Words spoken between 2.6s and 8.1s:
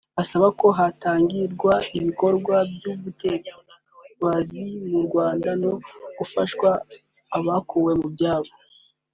by’ubutabazi mu Rwanda no gufasha abakuwe mu